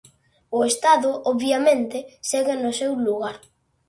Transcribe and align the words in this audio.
O 0.57 0.59
Estado, 0.71 1.09
obviamente, 1.31 1.97
segue 2.29 2.55
no 2.63 2.71
seu 2.79 2.91
lugar. 3.07 3.37